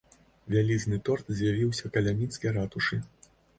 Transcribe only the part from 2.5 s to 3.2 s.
ратушы.